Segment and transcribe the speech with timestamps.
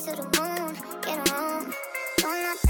[0.00, 1.74] to the moon, get on.
[2.16, 2.69] Don't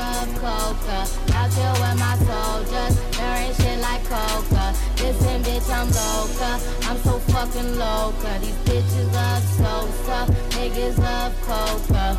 [0.00, 0.98] of coca.
[1.36, 4.74] I here with my soldiers, there ain't shit like coca.
[5.02, 6.50] Listen, bitch, I'm loca.
[6.88, 8.38] I'm so fucking loca.
[8.40, 10.18] These bitches love Sosa,
[10.56, 12.18] niggas love coca.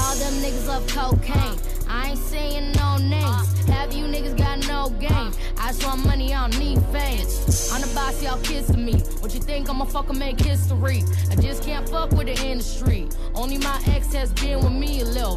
[0.00, 1.58] All them niggas love cocaine.
[1.88, 3.48] I ain't saying no names.
[3.68, 5.32] Have you niggas got no game?
[5.58, 7.70] I just want money, I don't need fans.
[7.72, 9.00] I'm the boss, y'all kissing me.
[9.20, 11.04] What you think I'ma fucking make history?
[11.30, 13.08] I just can't fuck with the industry.
[13.34, 15.36] Only my ex has been with me a little.